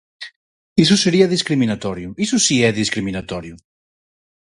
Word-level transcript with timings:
Iso 0.83 0.95
sería 1.03 1.31
discriminatorio, 1.35 2.07
iso 2.25 2.37
si 2.45 2.55
é 2.67 2.69
discriminatorio. 2.81 3.55